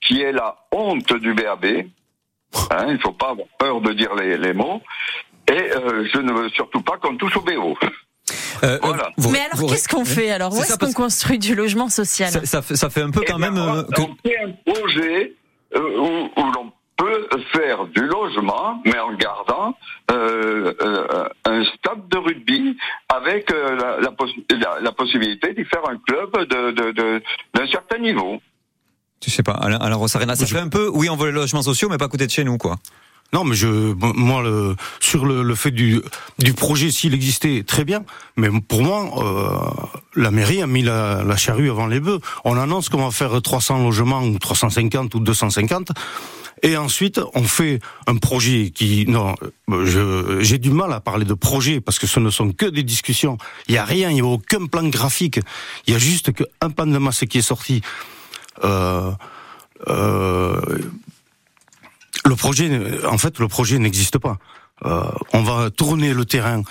qui 0.00 0.22
est 0.22 0.32
la 0.32 0.56
honte 0.72 1.12
du 1.14 1.34
BAB. 1.34 1.66
Hein, 2.70 2.84
il 2.86 2.92
ne 2.94 2.98
faut 2.98 3.10
pas 3.10 3.30
avoir 3.30 3.48
peur 3.58 3.80
de 3.80 3.92
dire 3.92 4.14
les, 4.14 4.38
les 4.38 4.52
mots. 4.52 4.80
Et 5.48 5.52
euh, 5.52 6.06
je 6.12 6.18
ne 6.18 6.32
veux 6.32 6.48
surtout 6.50 6.80
pas 6.82 6.96
qu'on 6.98 7.16
touche 7.16 7.36
au 7.36 7.42
BO. 7.42 7.76
Euh, 8.62 8.78
mais 9.30 9.40
alors, 9.40 9.68
qu'est-ce 9.68 9.88
qu'on 9.88 10.04
fait 10.04 10.30
alors 10.30 10.54
Où 10.54 10.62
est-ce 10.62 10.78
qu'on 10.78 10.92
construit 10.92 11.38
du 11.38 11.54
logement 11.54 11.88
social 11.88 12.30
ça, 12.44 12.62
ça, 12.62 12.90
fait 12.90 13.02
un 13.02 13.10
peu 13.10 13.22
quand 13.26 13.36
eh 13.36 13.40
même. 13.40 13.58
Euh, 13.58 13.82
on 13.98 14.16
fait 14.26 14.38
un 14.38 14.72
projet 14.72 15.34
euh, 15.76 15.98
où, 15.98 16.40
où 16.40 16.52
l'on 16.52 16.72
peut 16.96 17.28
faire 17.52 17.86
du 17.86 18.06
logement, 18.06 18.80
mais 18.84 18.98
en 18.98 19.12
gardant 19.14 19.76
euh, 20.10 20.72
un 21.44 21.64
stade 21.64 22.08
de 22.08 22.18
rugby 22.18 22.76
avec 23.08 23.50
la, 23.50 24.00
la, 24.00 24.80
la, 24.80 24.92
possibilité 24.92 25.52
d'y 25.54 25.64
faire 25.64 25.82
un 25.88 25.98
club 25.98 26.30
d'un 26.48 26.72
de, 26.72 26.92
de, 26.92 27.22
d'un 27.52 27.66
certain 27.66 27.98
niveau. 27.98 28.40
Je 29.24 29.30
sais 29.30 29.42
pas, 29.42 29.52
Alain, 29.52 29.78
Alain 29.78 29.96
Rossarena, 29.96 30.36
ça 30.36 30.46
fait 30.46 30.58
un 30.58 30.68
peu, 30.68 30.88
oui, 30.92 31.08
on 31.10 31.16
veut 31.16 31.26
les 31.26 31.32
logements 31.32 31.62
sociaux, 31.62 31.88
mais 31.90 31.98
pas 31.98 32.04
à 32.04 32.08
côté 32.08 32.26
de 32.26 32.30
chez 32.30 32.44
nous, 32.44 32.58
quoi. 32.58 32.76
Non, 33.34 33.42
mais 33.42 33.56
je, 33.56 33.94
moi, 34.14 34.42
le, 34.42 34.76
sur 35.00 35.26
le, 35.26 35.42
le 35.42 35.54
fait 35.56 35.72
du, 35.72 36.00
du 36.38 36.52
projet, 36.52 36.92
s'il 36.92 37.14
existait, 37.14 37.64
très 37.66 37.84
bien. 37.84 38.04
Mais 38.36 38.48
pour 38.68 38.82
moi, 38.82 39.10
euh, 39.18 39.86
la 40.14 40.30
mairie 40.30 40.62
a 40.62 40.68
mis 40.68 40.82
la, 40.82 41.24
la, 41.24 41.36
charrue 41.36 41.68
avant 41.68 41.88
les 41.88 41.98
bœufs. 41.98 42.20
On 42.44 42.56
annonce 42.56 42.88
qu'on 42.88 43.04
va 43.04 43.10
faire 43.10 43.42
300 43.42 43.82
logements, 43.82 44.22
ou 44.22 44.38
350 44.38 45.16
ou 45.16 45.18
250. 45.18 45.90
Et 46.62 46.76
ensuite, 46.76 47.20
on 47.34 47.42
fait 47.42 47.80
un 48.06 48.16
projet 48.16 48.70
qui, 48.70 49.04
non, 49.08 49.34
j'ai 50.38 50.58
du 50.58 50.70
mal 50.70 50.92
à 50.92 51.00
parler 51.00 51.24
de 51.24 51.34
projet 51.34 51.80
parce 51.80 51.98
que 51.98 52.06
ce 52.06 52.20
ne 52.20 52.30
sont 52.30 52.52
que 52.52 52.66
des 52.66 52.84
discussions. 52.84 53.36
Il 53.66 53.72
n'y 53.72 53.78
a 53.78 53.84
rien, 53.84 54.10
il 54.10 54.14
n'y 54.14 54.20
a 54.20 54.26
aucun 54.26 54.66
plan 54.66 54.84
graphique. 54.88 55.40
Il 55.88 55.92
y 55.92 55.96
a 55.96 55.98
juste 55.98 56.32
qu'un 56.32 56.70
pan 56.70 56.86
de 56.86 56.98
masse 56.98 57.24
qui 57.28 57.38
est 57.38 57.42
sorti. 57.42 57.82
Euh, 58.62 59.10
euh, 59.88 60.60
le 62.26 62.36
projet, 62.36 62.70
en 63.06 63.18
fait, 63.18 63.38
le 63.38 63.48
projet 63.48 63.78
n'existe 63.78 64.18
pas. 64.18 64.38
Euh, 64.84 65.04
on 65.32 65.42
va 65.42 65.70
tourner 65.70 66.14
le 66.14 66.24
terrain. 66.24 66.62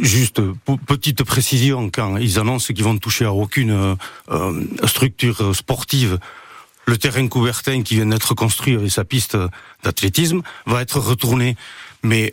Juste 0.00 0.40
petite 0.86 1.22
précision 1.24 1.90
quand 1.90 2.16
ils 2.16 2.38
annoncent 2.38 2.72
qu'ils 2.72 2.84
vont 2.84 2.96
toucher 2.96 3.26
à 3.26 3.32
aucune 3.32 3.96
euh, 4.30 4.64
structure 4.86 5.54
sportive. 5.54 6.18
Le 6.86 6.96
terrain 6.96 7.26
Coubertin 7.28 7.82
qui 7.82 7.96
vient 7.96 8.06
d'être 8.06 8.34
construit 8.34 8.74
avec 8.74 8.90
sa 8.90 9.04
piste 9.04 9.36
d'athlétisme 9.82 10.40
va 10.66 10.82
être 10.82 10.98
retourné. 10.98 11.56
Mais 12.02 12.32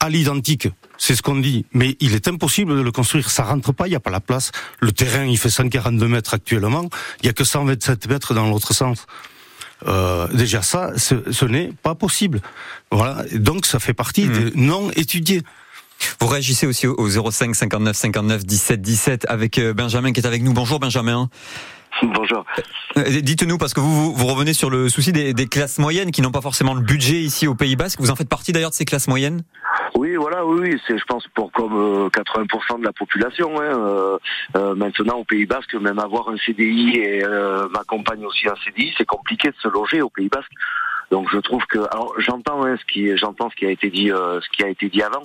à 0.00 0.08
l'identique. 0.08 0.68
C'est 0.98 1.14
ce 1.14 1.22
qu'on 1.22 1.36
dit. 1.36 1.66
Mais 1.72 1.96
il 2.00 2.14
est 2.14 2.28
impossible 2.28 2.76
de 2.76 2.80
le 2.80 2.92
construire. 2.92 3.30
Ça 3.30 3.44
rentre 3.44 3.72
pas, 3.72 3.86
il 3.86 3.90
n'y 3.90 3.96
a 3.96 4.00
pas 4.00 4.10
la 4.10 4.20
place. 4.20 4.50
Le 4.80 4.92
terrain, 4.92 5.24
il 5.24 5.38
fait 5.38 5.50
142 5.50 6.08
mètres 6.08 6.34
actuellement. 6.34 6.88
Il 7.22 7.26
y 7.26 7.28
a 7.28 7.32
que 7.32 7.44
127 7.44 8.08
mètres 8.08 8.34
dans 8.34 8.48
l'autre 8.48 8.74
sens. 8.74 9.06
Euh, 9.86 10.26
déjà 10.28 10.62
ça, 10.62 10.92
ce, 10.96 11.44
n'est 11.44 11.72
pas 11.82 11.94
possible. 11.94 12.40
Voilà. 12.90 13.24
Donc 13.34 13.66
ça 13.66 13.78
fait 13.78 13.94
partie 13.94 14.24
mmh. 14.24 14.32
des 14.32 14.50
non 14.56 14.90
étudiés. 14.92 15.42
Vous 16.20 16.26
réagissez 16.26 16.66
aussi 16.66 16.86
au 16.86 17.08
05 17.08 17.54
59 17.54 17.96
59 17.96 18.44
17 18.44 18.80
17 18.80 19.26
avec 19.28 19.58
euh, 19.58 19.72
Benjamin 19.74 20.12
qui 20.12 20.20
est 20.20 20.26
avec 20.26 20.42
nous. 20.42 20.52
Bonjour 20.52 20.78
Benjamin. 20.78 21.28
Bonjour. 22.02 22.44
Euh, 22.98 23.20
dites-nous, 23.22 23.56
parce 23.56 23.72
que 23.72 23.80
vous, 23.80 24.12
vous 24.12 24.26
revenez 24.26 24.52
sur 24.52 24.68
le 24.68 24.90
souci 24.90 25.12
des, 25.12 25.32
des 25.32 25.46
classes 25.46 25.78
moyennes 25.78 26.10
qui 26.10 26.20
n'ont 26.20 26.30
pas 26.30 26.42
forcément 26.42 26.74
le 26.74 26.82
budget 26.82 27.22
ici 27.22 27.46
au 27.46 27.54
Pays 27.54 27.76
Basque. 27.76 28.00
Vous 28.00 28.10
en 28.10 28.16
faites 28.16 28.28
partie 28.28 28.52
d'ailleurs 28.52 28.70
de 28.70 28.74
ces 28.74 28.84
classes 28.84 29.08
moyennes? 29.08 29.42
Oui, 29.96 30.14
voilà, 30.16 30.44
oui, 30.44 30.58
oui, 30.62 30.80
c'est, 30.86 30.98
je 30.98 31.04
pense, 31.04 31.26
pour 31.28 31.50
comme 31.52 32.08
80% 32.08 32.74
euh, 32.74 32.78
de 32.78 32.84
la 32.84 32.92
population. 32.92 33.60
Hein, 33.60 33.64
euh, 33.64 34.18
euh, 34.56 34.74
maintenant, 34.74 35.18
au 35.18 35.24
Pays 35.24 35.46
Basque, 35.46 35.74
même 35.74 35.98
avoir 35.98 36.28
un 36.28 36.36
CDI 36.36 36.96
et 36.96 37.24
ma 37.70 37.82
compagne 37.84 38.24
aussi 38.26 38.46
un 38.46 38.54
CDI, 38.64 38.94
c'est 38.98 39.06
compliqué 39.06 39.48
de 39.48 39.56
se 39.58 39.68
loger 39.68 40.02
au 40.02 40.10
Pays 40.10 40.28
Basque. 40.28 40.52
Donc 41.10 41.28
je 41.30 41.38
trouve 41.38 41.64
que 41.66 41.78
alors 41.92 42.14
j'entends 42.18 42.64
hein, 42.64 42.76
ce 42.78 42.84
qui 42.84 43.16
j'entends 43.16 43.48
ce 43.50 43.56
qui 43.56 43.66
a 43.66 43.70
été 43.70 43.90
dit 43.90 44.10
euh, 44.10 44.40
ce 44.40 44.48
qui 44.50 44.64
a 44.64 44.68
été 44.68 44.88
dit 44.88 45.02
avant. 45.02 45.24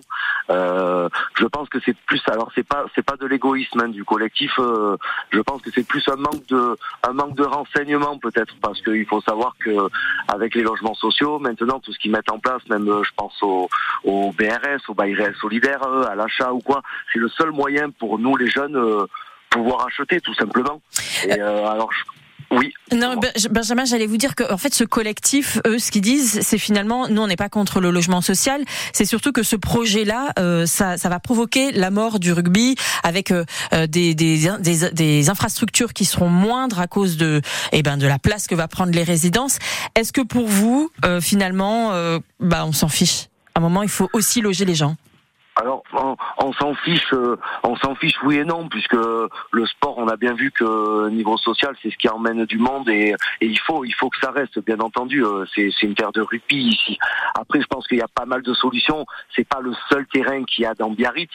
Euh, 0.49 1.09
je 1.39 1.45
pense 1.45 1.69
que 1.69 1.79
c'est 1.83 1.95
plus 2.05 2.21
alors 2.27 2.51
c'est 2.53 2.67
pas 2.67 2.85
c'est 2.93 3.03
pas 3.03 3.15
de 3.15 3.25
l'égoïsme 3.25 3.79
hein, 3.81 3.89
du 3.89 4.03
collectif. 4.03 4.51
Euh, 4.59 4.97
je 5.31 5.39
pense 5.39 5.61
que 5.61 5.71
c'est 5.73 5.87
plus 5.87 6.07
un 6.07 6.17
manque 6.17 6.45
de 6.47 6.77
un 7.03 7.13
manque 7.13 7.35
de 7.35 7.43
renseignement 7.43 8.17
peut-être 8.17 8.55
parce 8.61 8.81
qu'il 8.81 9.05
faut 9.05 9.21
savoir 9.21 9.55
que 9.59 9.87
avec 10.27 10.53
les 10.55 10.61
logements 10.61 10.95
sociaux 10.95 11.39
maintenant 11.39 11.79
tout 11.79 11.93
ce 11.93 11.99
qu'ils 11.99 12.11
mettent 12.11 12.31
en 12.31 12.39
place 12.39 12.61
même 12.69 12.87
je 13.03 13.11
pense 13.15 13.41
au, 13.41 13.67
au 14.03 14.31
BRS 14.33 14.87
au 14.87 14.93
bail 14.93 15.17
solidaire 15.39 15.81
à 15.83 16.15
l'achat 16.15 16.53
ou 16.53 16.59
quoi 16.59 16.81
c'est 17.11 17.19
le 17.19 17.29
seul 17.29 17.51
moyen 17.51 17.89
pour 17.89 18.19
nous 18.19 18.35
les 18.35 18.47
jeunes 18.47 19.07
pouvoir 19.49 19.85
acheter 19.87 20.21
tout 20.21 20.33
simplement. 20.35 20.81
Et 21.27 21.39
alors 21.39 21.89
oui. 22.51 22.73
Non, 22.91 23.15
Benjamin, 23.49 23.85
j'allais 23.85 24.07
vous 24.07 24.17
dire 24.17 24.35
que 24.35 24.51
en 24.51 24.57
fait, 24.57 24.73
ce 24.73 24.83
collectif, 24.83 25.59
eux, 25.65 25.79
ce 25.79 25.89
qu'ils 25.89 26.01
disent, 26.01 26.41
c'est 26.41 26.57
finalement, 26.57 27.07
nous, 27.07 27.21
on 27.21 27.27
n'est 27.27 27.37
pas 27.37 27.47
contre 27.47 27.79
le 27.79 27.91
logement 27.91 28.21
social. 28.21 28.63
C'est 28.91 29.05
surtout 29.05 29.31
que 29.31 29.43
ce 29.43 29.55
projet-là, 29.55 30.33
euh, 30.37 30.65
ça, 30.65 30.97
ça, 30.97 31.07
va 31.07 31.19
provoquer 31.19 31.71
la 31.71 31.91
mort 31.91 32.19
du 32.19 32.33
rugby 32.33 32.75
avec 33.03 33.31
euh, 33.31 33.45
euh, 33.73 33.87
des, 33.87 34.13
des, 34.15 34.49
des, 34.59 34.91
des, 34.91 35.29
infrastructures 35.29 35.93
qui 35.93 36.03
seront 36.03 36.29
moindres 36.29 36.81
à 36.81 36.87
cause 36.87 37.15
de, 37.15 37.41
eh 37.71 37.83
ben, 37.83 37.95
de 37.95 38.07
la 38.07 38.19
place 38.19 38.47
que 38.47 38.55
va 38.55 38.67
prendre 38.67 38.91
les 38.91 39.03
résidences. 39.03 39.57
Est-ce 39.95 40.11
que 40.11 40.21
pour 40.21 40.47
vous, 40.47 40.91
finalement, 41.21 41.91
bah, 42.39 42.65
on 42.65 42.73
s'en 42.73 42.89
fiche? 42.89 43.27
À 43.55 43.59
un 43.59 43.61
moment, 43.61 43.83
il 43.83 43.89
faut 43.89 44.09
aussi 44.13 44.41
loger 44.41 44.65
les 44.65 44.75
gens. 44.75 44.95
Alors, 45.61 45.83
on, 46.39 46.53
s'en 46.53 46.73
fiche, 46.73 47.13
euh, 47.13 47.37
on 47.61 47.75
s'en 47.75 47.93
fiche 47.93 48.15
oui 48.23 48.37
et 48.37 48.43
non, 48.43 48.67
puisque 48.67 48.95
le 48.95 49.65
sport, 49.67 49.95
on 49.99 50.07
a 50.07 50.17
bien 50.17 50.33
vu 50.33 50.49
que 50.49 51.07
niveau 51.09 51.37
social, 51.37 51.75
c'est 51.83 51.91
ce 51.91 51.97
qui 51.97 52.09
emmène 52.09 52.45
du 52.45 52.57
monde 52.57 52.89
et, 52.89 53.13
il 53.41 53.59
faut, 53.59 53.85
il 53.85 53.93
faut 53.93 54.09
que 54.09 54.17
ça 54.19 54.31
reste, 54.31 54.57
bien 54.65 54.79
entendu. 54.79 55.23
Euh, 55.23 55.45
c'est, 55.53 55.69
une 55.83 55.93
terre 55.93 56.11
de 56.13 56.21
rugby 56.21 56.69
ici. 56.69 56.97
Après, 57.35 57.61
je 57.61 57.67
pense 57.67 57.87
qu'il 57.87 57.99
y 57.99 58.01
a 58.01 58.07
pas 58.07 58.25
mal 58.25 58.41
de 58.41 58.53
solutions. 58.55 59.05
C'est 59.35 59.47
pas 59.47 59.59
le 59.59 59.71
seul 59.87 60.07
terrain 60.07 60.43
qu'il 60.45 60.63
y 60.63 60.65
a 60.65 60.73
dans 60.73 60.89
Biarritz, 60.89 61.29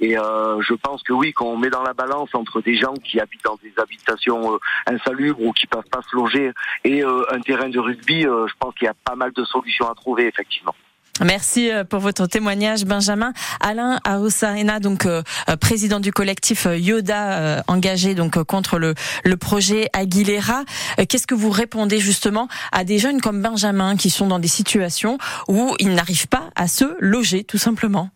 et 0.00 0.18
euh, 0.18 0.60
je 0.60 0.74
pense 0.74 1.02
que 1.02 1.14
oui, 1.14 1.32
quand 1.32 1.46
on 1.46 1.56
met 1.56 1.70
dans 1.70 1.82
la 1.82 1.94
balance 1.94 2.28
entre 2.34 2.60
des 2.60 2.74
gens 2.74 2.94
qui 3.02 3.20
habitent 3.20 3.44
dans 3.44 3.58
des 3.62 3.72
habitations 3.78 4.58
insalubres 4.86 5.40
ou 5.40 5.52
qui 5.52 5.66
peuvent 5.66 5.88
pas 5.90 6.02
se 6.02 6.14
loger 6.14 6.52
et 6.84 7.02
un 7.02 7.40
terrain 7.40 7.70
de 7.70 7.78
rugby, 7.78 8.22
je 8.22 8.54
pense 8.58 8.74
qu'il 8.74 8.84
y 8.84 8.90
a 8.90 8.94
pas 9.02 9.16
mal 9.16 9.32
de 9.32 9.44
solutions 9.44 9.88
à 9.88 9.94
trouver 9.94 10.26
effectivement. 10.26 10.74
Merci 11.20 11.70
euh, 11.70 11.84
pour 11.84 12.00
votre 12.00 12.26
témoignage, 12.26 12.84
Benjamin. 12.84 13.32
Alain 13.60 14.00
Arosarena, 14.04 14.80
donc 14.80 15.04
euh, 15.04 15.22
euh, 15.50 15.56
président 15.56 16.00
du 16.00 16.10
collectif 16.10 16.66
Yoda, 16.74 17.62
engagé 17.66 18.14
donc 18.14 18.42
contre 18.44 18.78
le, 18.78 18.94
le 19.24 19.36
projet 19.36 19.88
Aguilera. 19.92 20.64
Qu'est-ce 21.08 21.26
que 21.26 21.34
vous 21.34 21.50
répondez 21.50 21.98
justement 21.98 22.48
à 22.72 22.84
des 22.84 22.98
jeunes 22.98 23.20
comme 23.20 23.42
Benjamin 23.42 23.96
qui 23.96 24.08
sont 24.10 24.26
dans 24.26 24.38
des 24.38 24.48
situations 24.48 25.18
où 25.48 25.76
ils 25.78 25.92
n'arrivent 25.94 26.28
pas 26.28 26.50
à 26.56 26.66
se 26.66 26.96
loger, 27.00 27.44
tout 27.44 27.58
simplement? 27.58 28.10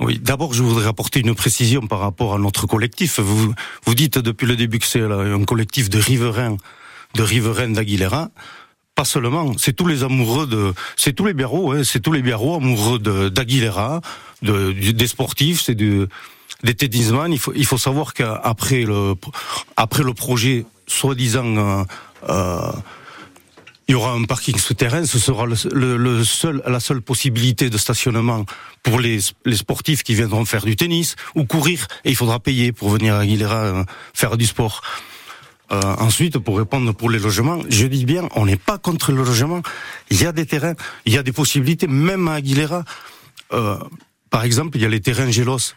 Oui, 0.00 0.18
d'abord, 0.18 0.54
je 0.54 0.62
voudrais 0.62 0.88
apporter 0.88 1.20
une 1.20 1.34
précision 1.34 1.86
par 1.86 2.00
rapport 2.00 2.34
à 2.34 2.38
notre 2.38 2.66
collectif. 2.66 3.20
Vous, 3.20 3.54
vous 3.84 3.94
dites 3.94 4.18
depuis 4.18 4.46
le 4.46 4.56
début 4.56 4.78
que 4.78 4.86
c'est 4.86 5.02
un 5.02 5.44
collectif 5.44 5.90
de 5.90 5.98
riverains, 5.98 6.56
de 7.14 7.22
riverains 7.22 7.68
d'Aguilera 7.68 8.30
pas 8.94 9.04
seulement, 9.04 9.52
c'est 9.58 9.72
tous 9.72 9.86
les 9.86 10.02
amoureux 10.04 10.46
de, 10.46 10.72
c'est 10.96 11.12
tous 11.12 11.24
les 11.24 11.34
biarros, 11.34 11.72
hein, 11.72 11.82
c'est 11.84 12.00
tous 12.00 12.12
les 12.12 12.22
biarros 12.22 12.56
amoureux 12.56 12.98
de 12.98 13.28
d'Aguilera, 13.28 14.00
de, 14.42 14.72
des 14.72 15.06
sportifs, 15.06 15.62
c'est 15.62 15.74
du 15.74 16.06
des 16.62 16.74
tennisman. 16.74 17.32
Il 17.32 17.38
faut 17.38 17.52
il 17.54 17.66
faut 17.66 17.78
savoir 17.78 18.14
qu'après 18.14 18.82
le 18.82 19.14
après 19.76 20.02
le 20.04 20.14
projet 20.14 20.64
soi-disant 20.86 21.56
euh, 21.56 21.84
euh, 22.28 22.72
il 23.88 23.92
y 23.92 23.94
aura 23.94 24.12
un 24.12 24.24
parking 24.24 24.56
souterrain, 24.56 25.04
ce 25.04 25.18
sera 25.18 25.44
le, 25.44 25.96
le, 25.98 26.24
seul, 26.24 26.62
la 26.66 26.80
seule 26.80 27.02
possibilité 27.02 27.68
de 27.68 27.76
stationnement 27.76 28.46
pour 28.82 28.98
les, 28.98 29.18
les, 29.44 29.56
sportifs 29.56 30.02
qui 30.02 30.14
viendront 30.14 30.46
faire 30.46 30.64
du 30.64 30.74
tennis 30.74 31.16
ou 31.34 31.44
courir, 31.44 31.86
et 32.06 32.10
il 32.10 32.16
faudra 32.16 32.40
payer 32.40 32.72
pour 32.72 32.88
venir 32.88 33.14
à 33.14 33.18
Aguilera 33.18 33.56
euh, 33.56 33.84
faire 34.14 34.38
du 34.38 34.46
sport. 34.46 34.80
Euh, 35.74 35.80
ensuite, 35.98 36.38
pour 36.38 36.58
répondre 36.58 36.92
pour 36.92 37.10
les 37.10 37.18
logements, 37.18 37.58
je 37.68 37.86
dis 37.86 38.04
bien, 38.04 38.28
on 38.36 38.46
n'est 38.46 38.56
pas 38.56 38.78
contre 38.78 39.10
le 39.10 39.24
logement. 39.24 39.60
Il 40.10 40.22
y 40.22 40.26
a 40.26 40.32
des 40.32 40.46
terrains, 40.46 40.74
il 41.04 41.12
y 41.12 41.18
a 41.18 41.22
des 41.22 41.32
possibilités, 41.32 41.88
même 41.88 42.28
à 42.28 42.34
Aguilera. 42.34 42.84
Euh, 43.52 43.78
par 44.30 44.44
exemple, 44.44 44.76
il 44.76 44.82
y 44.82 44.84
a 44.84 44.88
les 44.88 45.00
terrains 45.00 45.30
Gélos, 45.30 45.74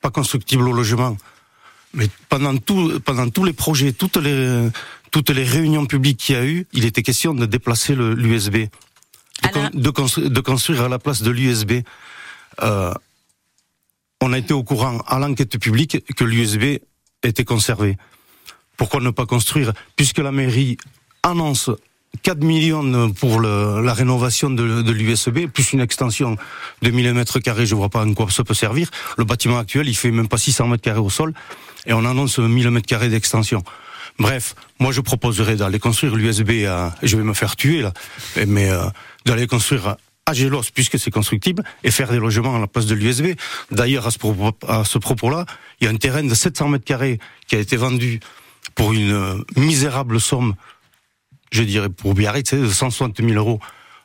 pas 0.00 0.10
constructibles 0.10 0.66
au 0.66 0.72
logement. 0.72 1.16
Mais 1.94 2.08
pendant 2.28 2.56
tout, 2.56 3.00
pendant 3.04 3.28
tous 3.28 3.44
les 3.44 3.52
projets, 3.52 3.92
toutes 3.92 4.16
les, 4.16 4.68
toutes 5.12 5.30
les 5.30 5.44
réunions 5.44 5.86
publiques 5.86 6.18
qu'il 6.18 6.34
y 6.34 6.38
a 6.38 6.44
eu, 6.44 6.66
il 6.72 6.84
était 6.84 7.02
question 7.02 7.32
de 7.34 7.46
déplacer 7.46 7.94
l'USB, 7.94 8.56
de, 9.42 10.28
de, 10.28 10.40
construire 10.40 10.82
à 10.82 10.88
la 10.88 10.98
place 10.98 11.22
de 11.22 11.30
l'USB. 11.30 11.82
Euh, 12.62 12.94
on 14.20 14.32
a 14.32 14.38
été 14.38 14.54
au 14.54 14.64
courant 14.64 14.98
à 15.06 15.18
l'enquête 15.18 15.56
publique 15.58 16.04
que 16.14 16.24
l'USB 16.24 16.80
était 17.22 17.44
conservé. 17.44 17.96
Pourquoi 18.80 19.02
ne 19.02 19.10
pas 19.10 19.26
construire 19.26 19.74
Puisque 19.94 20.20
la 20.20 20.32
mairie 20.32 20.78
annonce 21.22 21.68
4 22.22 22.42
millions 22.42 23.12
pour 23.12 23.42
la 23.42 23.92
rénovation 23.92 24.48
de, 24.48 24.90
l'USB, 24.90 25.48
plus 25.48 25.74
une 25.74 25.80
extension 25.80 26.38
de 26.80 26.90
1000 26.90 27.12
mètres 27.12 27.40
carrés, 27.40 27.66
je 27.66 27.74
vois 27.74 27.90
pas 27.90 28.02
en 28.02 28.14
quoi 28.14 28.30
ça 28.30 28.42
peut 28.42 28.54
servir. 28.54 28.88
Le 29.18 29.24
bâtiment 29.24 29.58
actuel, 29.58 29.86
il 29.86 29.94
fait 29.94 30.10
même 30.10 30.28
pas 30.28 30.38
600 30.38 30.68
mètres 30.68 30.82
carrés 30.82 30.98
au 30.98 31.10
sol, 31.10 31.34
et 31.84 31.92
on 31.92 32.06
annonce 32.06 32.38
1000 32.38 32.70
mètres 32.70 32.86
carrés 32.86 33.10
d'extension. 33.10 33.62
Bref, 34.18 34.54
moi 34.78 34.92
je 34.92 35.02
proposerais 35.02 35.56
d'aller 35.56 35.78
construire 35.78 36.16
l'USB 36.16 36.66
je 37.02 37.16
vais 37.18 37.22
me 37.22 37.34
faire 37.34 37.56
tuer 37.56 37.82
là, 37.82 37.92
mais 38.46 38.70
euh, 38.70 38.86
d'aller 39.26 39.46
construire 39.46 39.96
à 40.24 40.32
Gélos, 40.32 40.70
puisque 40.74 40.98
c'est 40.98 41.10
constructible, 41.10 41.64
et 41.84 41.90
faire 41.90 42.10
des 42.10 42.18
logements 42.18 42.56
à 42.56 42.58
la 42.58 42.66
place 42.66 42.86
de 42.86 42.94
l'USB. 42.94 43.34
D'ailleurs, 43.72 44.06
à 44.06 44.10
ce 44.84 44.98
propos-là, 44.98 45.44
il 45.80 45.84
y 45.84 45.86
a 45.86 45.90
un 45.90 45.96
terrain 45.96 46.22
de 46.22 46.34
700 46.34 46.68
mètres 46.68 46.86
carrés 46.86 47.18
qui 47.46 47.56
a 47.56 47.58
été 47.58 47.76
vendu 47.76 48.20
pour 48.74 48.92
une 48.92 49.12
euh, 49.12 49.34
misérable 49.56 50.20
somme, 50.20 50.54
je 51.52 51.62
dirais 51.62 51.88
pour 51.88 52.14
Biarritz, 52.14 52.54
de 52.54 52.68
160 52.68 53.18
000 53.18 53.32
euros 53.32 53.60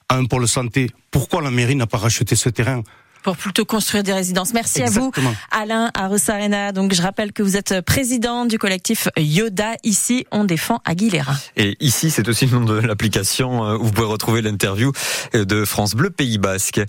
à 0.10 0.16
un 0.16 0.26
pôle 0.26 0.48
santé. 0.48 0.90
Pourquoi 1.12 1.42
la 1.42 1.52
mairie 1.52 1.76
n'a 1.76 1.88
pas 1.88 1.98
racheté 1.98 2.36
ce 2.36 2.50
terrain? 2.50 2.84
Pour 3.24 3.38
plutôt 3.38 3.66
construire 3.66 4.04
des 4.04 4.14
résidences. 4.14 4.54
Merci 4.54 4.84
à 4.84 4.90
vous, 4.92 5.12
Alain 5.50 5.90
Arosarena. 5.96 6.72
Donc, 6.72 6.94
je 6.94 7.02
rappelle 7.02 7.34
que 7.34 7.42
vous 7.42 7.58
êtes 7.58 7.82
président 7.82 8.46
du 8.46 8.60
collectif 8.60 9.08
Yoda. 9.18 9.78
Ici, 9.84 10.28
on 10.32 10.44
défend 10.44 10.80
Aguilera. 10.86 11.34
Et 11.58 11.76
ici, 11.80 12.12
c'est 12.12 12.28
aussi 12.28 12.46
le 12.46 12.60
nom 12.60 12.66
de 12.66 12.76
l'application 12.76 13.66
euh, 13.66 13.78
où 13.78 13.86
vous 13.86 13.92
pouvez 13.92 14.06
retrouver 14.06 14.44
l'interview 14.44 14.92
de 15.34 15.66
France 15.66 15.96
Bleu 15.96 16.12
Pays 16.12 16.38
Basque. 16.38 16.82